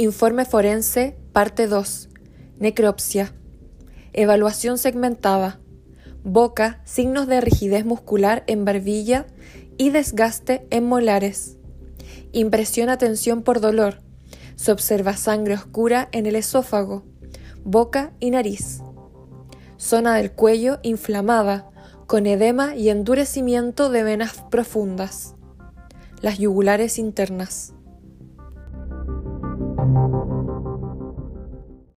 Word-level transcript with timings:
Informe 0.00 0.44
forense, 0.44 1.16
parte 1.32 1.66
2. 1.66 2.08
Necropsia. 2.60 3.34
Evaluación 4.12 4.78
segmentada. 4.78 5.58
Boca, 6.22 6.80
signos 6.84 7.26
de 7.26 7.40
rigidez 7.40 7.84
muscular 7.84 8.44
en 8.46 8.64
barbilla 8.64 9.26
y 9.76 9.90
desgaste 9.90 10.68
en 10.70 10.86
molares. 10.86 11.56
Impresión 12.30 12.90
atención 12.90 13.42
por 13.42 13.60
dolor. 13.60 14.00
Se 14.54 14.70
observa 14.70 15.16
sangre 15.16 15.54
oscura 15.54 16.08
en 16.12 16.26
el 16.26 16.36
esófago, 16.36 17.02
boca 17.64 18.12
y 18.20 18.30
nariz. 18.30 18.80
Zona 19.78 20.14
del 20.14 20.30
cuello 20.30 20.78
inflamada, 20.84 21.70
con 22.06 22.26
edema 22.26 22.76
y 22.76 22.90
endurecimiento 22.90 23.90
de 23.90 24.04
venas 24.04 24.44
profundas. 24.48 25.34
Las 26.20 26.38
yugulares 26.38 27.00
internas. 27.00 27.74
Thank 29.94 30.14
you. 30.14 30.37